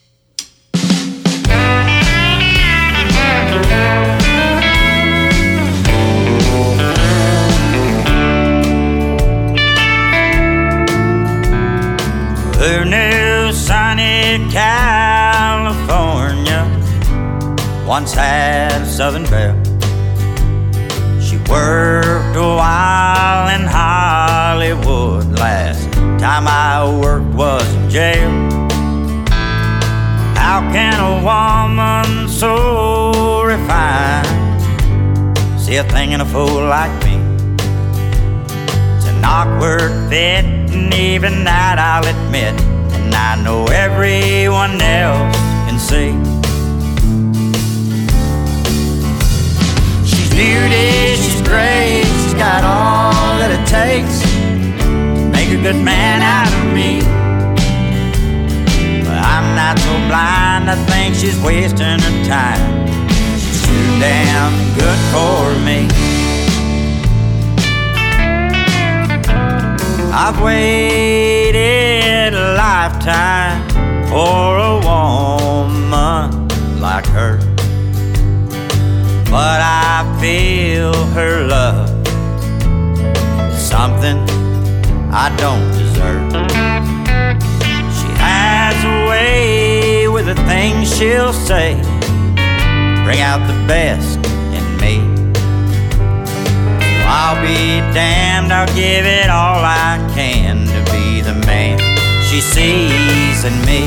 Who 12.64 12.86
knew 12.86 13.52
sunny 13.52 14.40
California 14.50 16.64
once 17.86 18.14
had 18.14 18.84
a 18.84 18.86
Southern 18.86 19.26
belle? 19.26 19.62
She 21.22 21.36
worked 21.52 22.38
a 22.38 22.42
while 22.42 23.50
in 23.54 23.68
Hollywood. 23.68 25.38
Last 25.38 25.92
time 26.22 26.48
I 26.48 26.86
worked 27.02 27.36
was 27.36 27.68
in 27.76 27.90
jail. 27.90 28.32
How 30.38 30.62
can 30.72 30.98
a 31.02 31.22
woman 31.22 32.30
so 32.30 33.44
refined 33.44 34.62
see 35.60 35.76
a 35.76 35.84
thing 35.84 36.14
in 36.14 36.22
a 36.22 36.26
fool 36.26 36.66
like 36.66 36.94
me? 37.04 37.20
It's 38.96 39.08
an 39.08 39.22
awkward 39.26 39.92
fit, 40.10 40.46
and 40.84 40.94
even 40.94 41.44
that 41.46 41.80
I'll 41.80 42.04
admit. 42.04 42.54
And 42.92 43.14
I 43.16 43.40
know 43.42 43.66
everyone 43.72 44.82
else 44.82 45.36
can 45.68 45.80
see. 45.80 46.12
She's 50.04 50.30
beauty, 50.36 51.16
she's 51.16 51.42
great, 51.42 52.04
she's 52.04 52.36
got 52.36 52.64
all 52.64 53.40
that 53.40 53.52
it 53.56 53.64
takes 53.64 54.20
to 54.24 55.30
make 55.32 55.50
a 55.56 55.62
good 55.62 55.80
man 55.80 56.20
out 56.20 56.52
of 56.52 56.64
me. 56.76 57.00
But 59.08 59.20
I'm 59.24 59.56
not 59.56 59.80
so 59.80 59.94
blind, 60.12 60.70
I 60.70 60.76
think 60.92 61.16
she's 61.16 61.40
wasting 61.40 62.00
her 62.00 62.16
time. 62.28 62.64
She's 63.40 63.62
too 63.64 63.88
damn 64.00 64.52
good 64.76 65.00
for 65.14 65.40
me. 65.64 66.23
I've 70.16 70.40
waited 70.40 72.36
a 72.36 72.54
lifetime 72.56 73.68
for 74.08 74.60
a 74.60 74.76
woman 74.86 76.48
like 76.80 77.08
her. 77.08 77.40
But 79.32 79.60
I 79.60 80.06
feel 80.22 80.94
her 81.18 81.48
love 81.48 81.90
something 83.58 84.20
I 85.12 85.36
don't 85.38 85.72
deserve. 85.72 86.32
She 87.98 88.10
has 88.22 88.78
a 88.86 89.10
way 89.10 90.08
with 90.08 90.28
the 90.28 90.36
things 90.46 90.96
she'll 90.96 91.34
say. 91.34 91.74
bring 93.04 93.20
out 93.20 93.46
the 93.48 93.68
best 93.68 94.13
damned, 97.94 98.52
I'll 98.52 98.68
give 98.74 99.06
it 99.06 99.30
all 99.30 99.62
I 99.62 100.02
can 100.16 100.66
to 100.66 100.92
be 100.92 101.22
the 101.22 101.36
man 101.46 101.78
she 102.26 102.42
sees 102.42 103.46
in 103.46 103.54
me. 103.70 103.86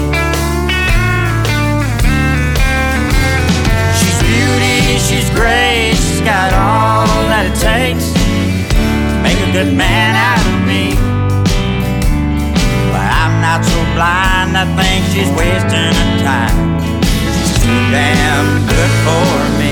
She's 3.98 4.18
beauty, 4.22 4.98
she's 5.02 5.28
grace, 5.34 5.98
she's 5.98 6.20
got 6.22 6.54
all 6.54 7.10
that 7.26 7.50
it 7.50 7.58
takes 7.58 8.06
to 8.14 9.22
make 9.26 9.38
a 9.42 9.50
good 9.50 9.74
man 9.74 10.14
out 10.14 10.46
of 10.46 10.56
me. 10.62 10.94
But 12.94 13.10
I'm 13.10 13.42
not 13.42 13.66
so 13.66 13.78
blind, 13.98 14.54
I 14.54 14.64
think 14.78 15.02
she's 15.10 15.30
wasting 15.34 15.90
her 15.90 16.12
time. 16.22 16.78
She's 17.34 17.58
too 17.58 17.82
damn 17.90 18.62
good 18.70 18.92
for 19.02 19.34
me. 19.58 19.65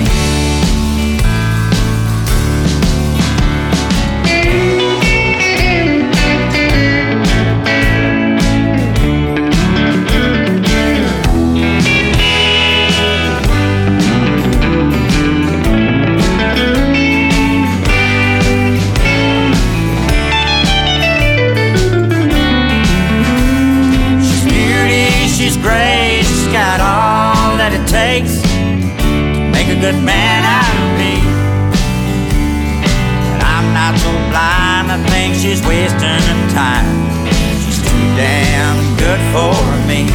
Good 29.84 30.02
man 30.02 30.42
of 30.60 30.96
me. 30.96 31.14
But 33.28 33.42
I'm 33.44 33.68
not 33.76 33.92
so 34.00 34.12
blind, 34.32 34.88
I 34.88 34.98
think 35.12 35.34
she's 35.34 35.60
wasting 35.60 36.22
her 36.28 36.40
time. 36.56 36.88
She's 37.60 37.80
too 37.84 38.04
damn 38.16 38.78
good 38.96 39.20
for 39.34 39.52
me. 39.84 40.08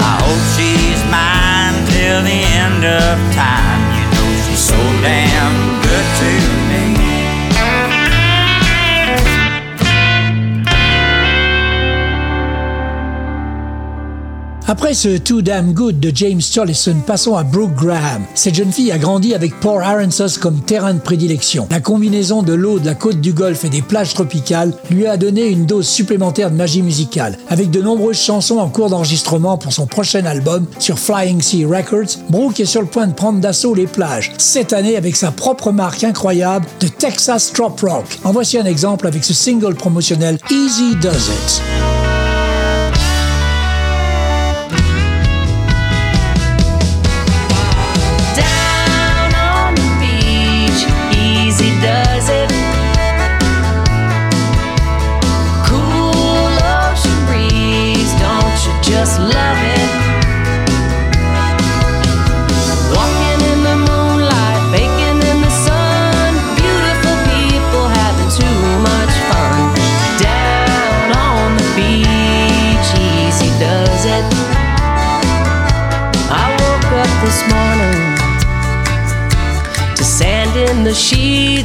I 0.00 0.12
hope 0.24 0.44
she's 0.56 1.02
mine 1.12 1.76
till 1.92 2.20
the 2.30 2.40
end 2.64 2.82
of 3.04 3.16
time. 3.36 3.80
You 3.96 4.06
know 4.16 4.28
she's 4.48 4.64
so 4.72 4.80
damn 5.04 5.56
good 5.84 6.08
to 6.20 6.30
me. 6.70 7.19
Après 14.70 14.94
ce 14.94 15.18
Too 15.18 15.42
Damn 15.42 15.72
Good 15.72 15.98
de 15.98 16.12
James 16.14 16.40
Tollison, 16.54 16.94
passons 17.04 17.34
à 17.34 17.42
Brooke 17.42 17.74
Graham. 17.74 18.22
Cette 18.36 18.54
jeune 18.54 18.70
fille 18.70 18.92
a 18.92 18.98
grandi 18.98 19.34
avec 19.34 19.58
Port 19.58 19.80
Aransas 19.80 20.38
comme 20.40 20.60
terrain 20.60 20.94
de 20.94 21.00
prédilection. 21.00 21.66
La 21.72 21.80
combinaison 21.80 22.44
de 22.44 22.52
l'eau 22.52 22.78
de 22.78 22.86
la 22.86 22.94
côte 22.94 23.20
du 23.20 23.32
Golfe 23.32 23.64
et 23.64 23.68
des 23.68 23.82
plages 23.82 24.14
tropicales 24.14 24.72
lui 24.88 25.08
a 25.08 25.16
donné 25.16 25.48
une 25.48 25.66
dose 25.66 25.88
supplémentaire 25.88 26.52
de 26.52 26.56
magie 26.56 26.82
musicale. 26.82 27.36
Avec 27.48 27.72
de 27.72 27.82
nombreuses 27.82 28.20
chansons 28.20 28.58
en 28.58 28.68
cours 28.68 28.90
d'enregistrement 28.90 29.58
pour 29.58 29.72
son 29.72 29.88
prochain 29.88 30.24
album 30.24 30.66
sur 30.78 31.00
Flying 31.00 31.42
Sea 31.42 31.64
Records, 31.64 32.20
Brooke 32.28 32.60
est 32.60 32.64
sur 32.64 32.82
le 32.82 32.86
point 32.86 33.08
de 33.08 33.14
prendre 33.14 33.40
d'assaut 33.40 33.74
les 33.74 33.88
plages. 33.88 34.30
Cette 34.38 34.72
année 34.72 34.96
avec 34.96 35.16
sa 35.16 35.32
propre 35.32 35.72
marque 35.72 36.04
incroyable 36.04 36.66
de 36.78 36.86
Texas 36.86 37.52
Trop 37.52 37.74
Rock. 37.82 38.20
En 38.22 38.30
voici 38.30 38.56
un 38.56 38.66
exemple 38.66 39.08
avec 39.08 39.24
ce 39.24 39.34
single 39.34 39.74
promotionnel 39.74 40.38
Easy 40.48 40.94
Does 41.02 41.08
It. 41.08 41.89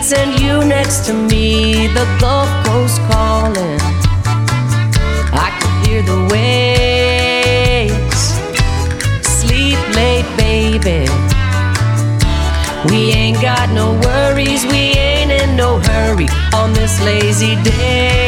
Sheets 0.06 0.20
and 0.20 0.40
you 0.40 0.64
next 0.64 1.06
to 1.06 1.14
me, 1.14 1.88
the 1.88 2.06
Gulf 2.20 2.50
Coast 2.66 3.00
calling. 3.12 3.80
I 5.34 5.50
could 5.60 5.88
hear 5.88 6.02
the 6.04 6.28
waves. 6.32 7.96
Sleep 9.28 9.80
late, 9.96 10.30
baby. 10.38 11.08
We 12.90 13.12
ain't 13.14 13.42
got 13.42 13.70
no 13.72 13.94
worries, 14.02 14.66
we 14.66 14.94
ain't 14.98 15.32
in 15.32 15.56
no 15.56 15.80
hurry 15.80 16.28
on 16.54 16.74
this 16.74 17.02
lazy 17.02 17.56
day. 17.64 18.25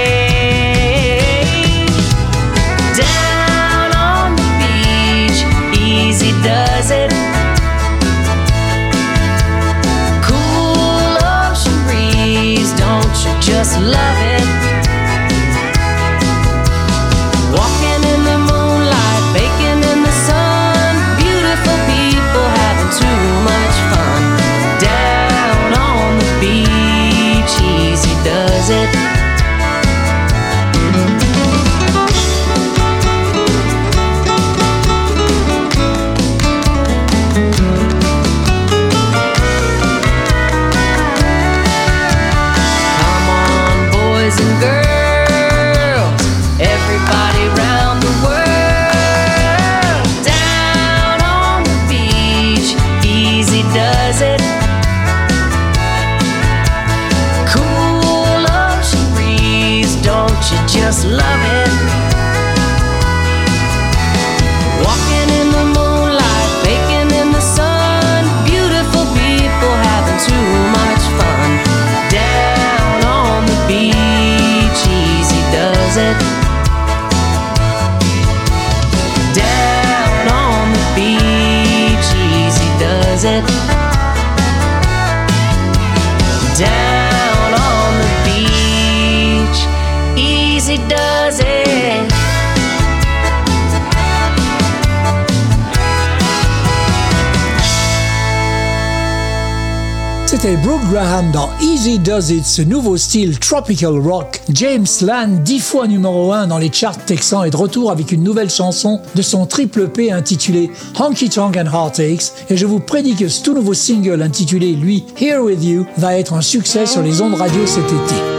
Brooke 100.64 100.90
Graham 100.92 101.32
dans 101.32 101.50
Easy 101.62 102.00
Does 102.00 102.32
It, 102.32 102.46
ce 102.46 102.62
nouveau 102.62 102.98
style 102.98 103.38
tropical 103.40 104.00
rock. 104.00 104.42
James 104.50 104.86
Land, 105.02 105.40
dix 105.44 105.60
fois 105.60 105.88
numéro 105.88 106.32
1 106.32 106.48
dans 106.48 106.58
les 106.58 106.72
charts 106.72 106.98
texans, 107.06 107.46
est 107.46 107.50
de 107.50 107.58
retour 107.58 107.92
avec 107.92 108.12
une 108.12 108.24
nouvelle 108.24 108.50
chanson 108.50 109.02
de 109.16 109.22
son 109.22 109.46
triple 109.46 109.88
P 109.88 110.12
intitulé 110.12 110.72
Honky 111.00 111.30
Tonk 111.30 111.58
and 111.58 111.72
Heartaches. 111.72 112.32
Et 112.50 112.58
je 112.58 112.66
vous 112.66 112.80
prédis 112.80 113.16
que 113.16 113.28
ce 113.28 113.44
tout 113.44 113.54
nouveau 113.54 113.74
single 113.74 114.22
intitulé, 114.22 114.74
lui, 114.74 115.04
Here 115.20 115.40
With 115.40 115.64
You, 115.64 115.86
va 115.98 116.18
être 116.18 116.34
un 116.34 116.42
succès 116.42 116.86
sur 116.86 117.02
les 117.02 117.22
ondes 117.22 117.36
radio 117.36 117.66
cet 117.66 117.86
été. 117.86 118.37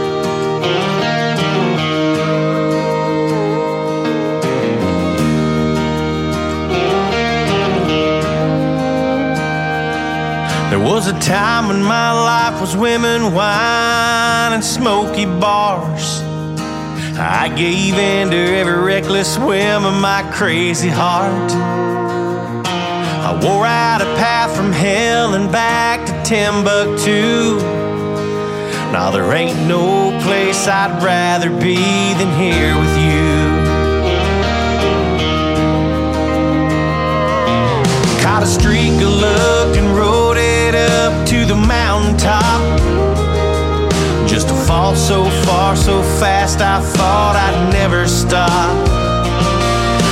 A 11.07 11.19
time 11.19 11.67
when 11.67 11.83
my 11.83 12.11
life 12.11 12.59
was 12.59 12.75
women, 12.75 13.33
wine, 13.33 14.53
and 14.53 14.63
smoky 14.63 15.25
bars. 15.25 16.21
I 17.17 17.53
gave 17.55 17.95
in 17.95 18.31
to 18.31 18.37
every 18.37 18.77
reckless 18.77 19.37
whim 19.37 19.85
of 19.85 19.93
my 20.01 20.29
crazy 20.33 20.89
heart. 20.89 21.51
I 22.65 23.39
wore 23.43 23.65
out 23.65 24.01
a 24.01 24.05
path 24.15 24.55
from 24.55 24.71
hell 24.71 25.35
and 25.35 25.51
back 25.51 26.05
to 26.07 26.13
Timbuktu. 26.23 27.57
Now 28.91 29.11
there 29.11 29.31
ain't 29.33 29.67
no 29.67 30.17
place 30.23 30.67
I'd 30.67 31.03
rather 31.03 31.49
be 31.49 31.75
than 32.19 32.31
here 32.39 32.75
with 32.77 32.97
you. 32.97 33.59
Caught 38.21 38.43
a 38.43 38.47
streak 38.47 39.01
of 39.01 39.13
luck 39.21 39.77
and 39.77 39.98
to 41.27 41.45
the 41.45 41.55
mountaintop. 41.55 42.79
Just 44.27 44.47
to 44.49 44.53
fall 44.53 44.95
so 44.95 45.29
far, 45.45 45.75
so 45.75 46.01
fast, 46.19 46.61
I 46.61 46.81
thought 46.81 47.35
I'd 47.35 47.73
never 47.73 48.07
stop. 48.07 48.87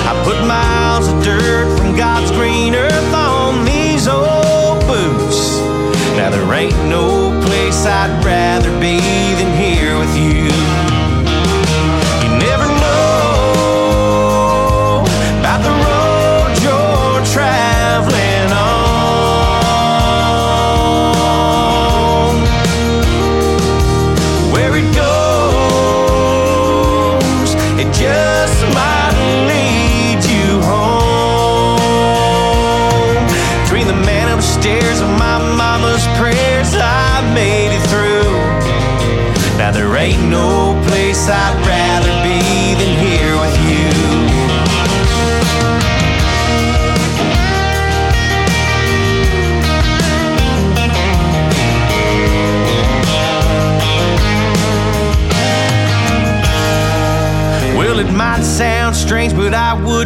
I 0.10 0.24
put 0.24 0.40
miles 0.48 0.77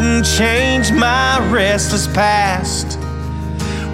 I 0.01 0.03
wouldn't 0.03 0.25
change 0.25 0.91
my 0.91 1.37
restless 1.51 2.07
past. 2.07 2.97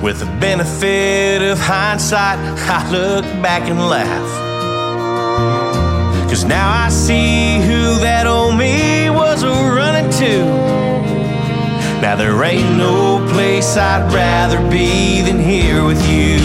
With 0.01 0.19
the 0.19 0.25
benefit 0.39 1.41
of 1.41 1.59
hindsight, 1.59 2.39
I 2.69 2.89
look 2.89 3.25
back 3.43 3.63
and 3.63 3.77
laugh. 3.77 4.29
Cause 6.29 6.45
now 6.45 6.85
I 6.85 6.87
see 6.87 7.59
who 7.59 7.99
that 7.99 8.25
old 8.25 8.57
me 8.57 9.09
was 9.09 9.43
running 9.43 10.09
to. 10.11 10.45
Now 12.01 12.15
there 12.15 12.41
ain't 12.41 12.77
no 12.77 13.27
place 13.33 13.75
I'd 13.75 14.09
rather 14.13 14.59
be 14.69 15.21
than 15.23 15.39
here 15.41 15.83
with. 15.83 15.99
You 16.09 16.37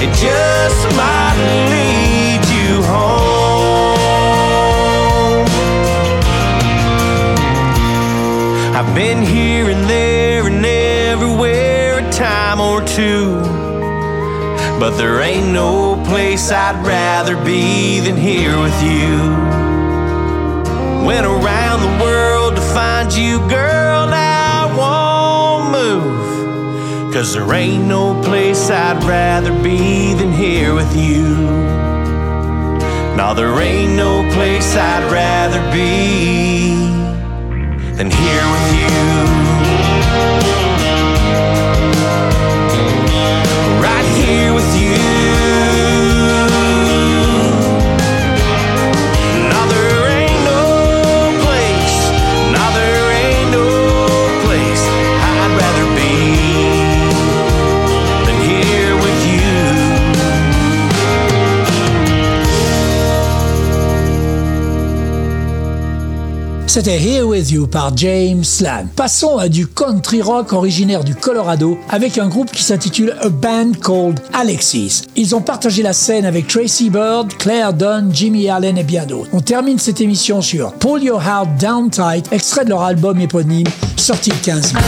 it 0.00 0.14
just 0.14 0.96
might 0.96 1.36
lead 1.72 2.42
you 2.54 2.82
home. 2.84 3.38
I've 8.76 8.94
been 8.94 9.22
here 9.22 9.70
and 9.70 9.90
there 9.90 10.46
and 10.46 10.64
everywhere 10.64 11.98
a 11.98 12.12
time 12.12 12.60
or 12.60 12.80
two. 12.86 13.42
But 14.78 14.96
there 14.96 15.20
ain't 15.20 15.52
no 15.52 16.00
place 16.06 16.52
I'd 16.52 16.86
rather 16.86 17.34
be 17.44 17.98
than 17.98 18.16
here 18.16 18.56
with 18.60 18.80
you. 18.80 19.18
Went 21.04 21.26
around 21.26 21.80
the 21.80 22.04
world 22.04 22.54
to 22.54 22.62
find 22.62 23.12
you, 23.12 23.40
girl, 23.48 23.87
Cause 27.18 27.34
there 27.34 27.52
ain't 27.52 27.84
no 27.84 28.22
place 28.22 28.70
I'd 28.70 29.02
rather 29.02 29.50
be 29.60 30.14
than 30.14 30.32
here 30.32 30.72
with 30.72 30.96
you. 30.96 31.24
Now 33.16 33.34
there 33.34 33.60
ain't 33.60 33.96
no 33.96 34.22
place 34.34 34.76
I'd 34.76 35.10
rather 35.10 35.60
be 35.72 36.76
than 37.96 38.08
here 38.08 38.46
with 38.54 38.68
you. 38.78 38.94
Right 43.82 44.06
here 44.24 44.54
with 44.54 44.80
you. 44.80 45.07
C'était 66.78 67.02
Here 67.02 67.26
With 67.26 67.50
You 67.50 67.66
par 67.66 67.96
James 67.96 68.44
Slan. 68.44 68.86
Passons 68.94 69.36
à 69.36 69.48
du 69.48 69.66
country 69.66 70.22
rock 70.22 70.52
originaire 70.52 71.02
du 71.02 71.16
Colorado 71.16 71.76
avec 71.88 72.18
un 72.18 72.28
groupe 72.28 72.52
qui 72.52 72.62
s'intitule 72.62 73.16
A 73.20 73.30
Band 73.30 73.72
Called 73.82 74.20
Alexis. 74.32 75.02
Ils 75.16 75.34
ont 75.34 75.40
partagé 75.40 75.82
la 75.82 75.92
scène 75.92 76.24
avec 76.24 76.46
Tracy 76.46 76.88
Bird, 76.88 77.34
Claire 77.36 77.72
Dunn, 77.72 78.10
Jimmy 78.12 78.48
Allen 78.48 78.78
et 78.78 78.84
bien 78.84 79.06
d'autres. 79.06 79.28
On 79.32 79.40
termine 79.40 79.80
cette 79.80 80.00
émission 80.00 80.40
sur 80.40 80.72
Pull 80.74 81.02
Your 81.02 81.20
Heart 81.20 81.48
Down 81.58 81.90
Tight, 81.90 82.30
extrait 82.30 82.64
de 82.64 82.70
leur 82.70 82.82
album 82.82 83.20
éponyme 83.20 83.66
sorti 83.96 84.30
le 84.30 84.36
15 84.36 84.74
mai. 84.74 84.80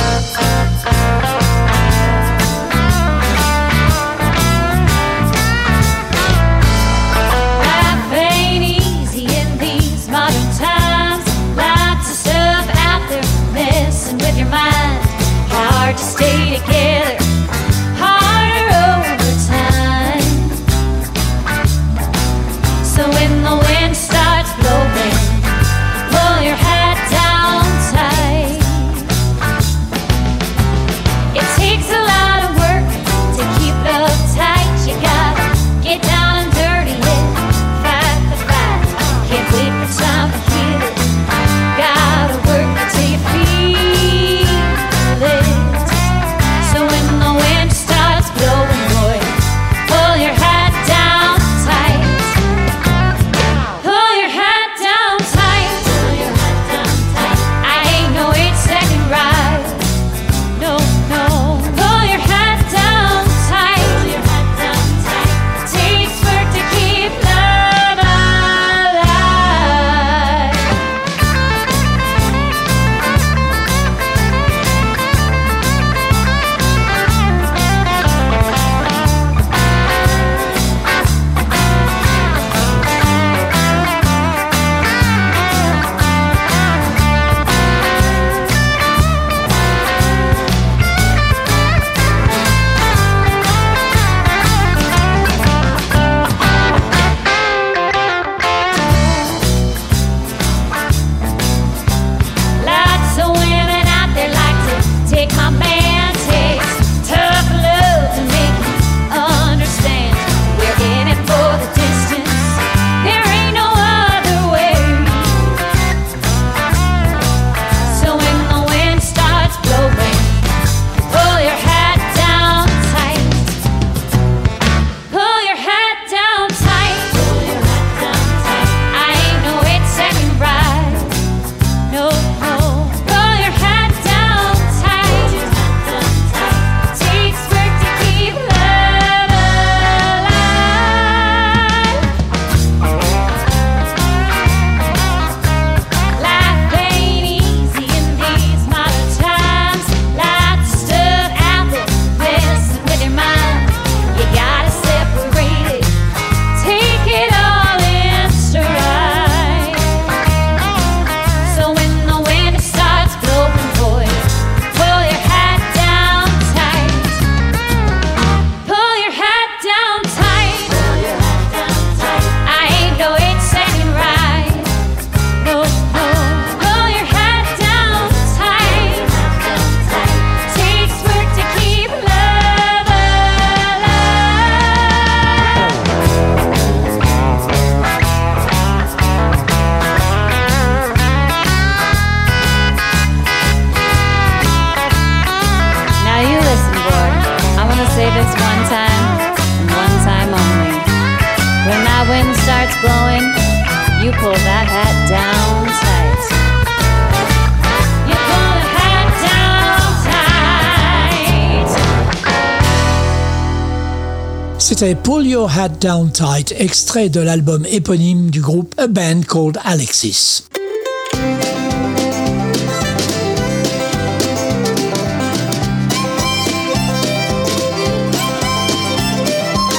C'était 214.81 214.95
Pull 214.95 215.27
Your 215.27 215.51
Hat 215.59 215.69
Down 215.79 216.11
Tight, 216.11 216.55
extrait 216.57 217.11
de 217.11 217.21
l'album 217.21 217.67
éponyme 217.71 218.31
du 218.31 218.41
groupe 218.41 218.75
A 218.79 218.87
Band 218.87 219.21
Called 219.29 219.59
Alexis. 219.63 220.45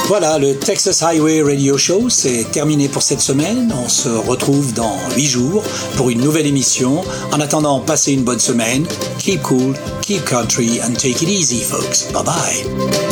Voilà, 0.06 0.38
le 0.38 0.54
Texas 0.54 1.02
Highway 1.02 1.42
Radio 1.42 1.76
Show, 1.76 2.08
c'est 2.08 2.48
terminé 2.52 2.86
pour 2.86 3.02
cette 3.02 3.20
semaine. 3.20 3.74
On 3.84 3.88
se 3.88 4.08
retrouve 4.08 4.72
dans 4.72 4.96
8 5.16 5.26
jours 5.26 5.64
pour 5.96 6.10
une 6.10 6.20
nouvelle 6.20 6.46
émission. 6.46 7.02
En 7.32 7.40
attendant, 7.40 7.80
passez 7.80 8.12
une 8.12 8.22
bonne 8.22 8.38
semaine. 8.38 8.86
Keep 9.18 9.42
cool, 9.42 9.74
keep 10.00 10.24
country, 10.24 10.80
and 10.80 10.94
take 10.94 11.24
it 11.24 11.28
easy, 11.28 11.60
folks. 11.60 12.12
Bye 12.12 12.22
bye. 12.22 13.11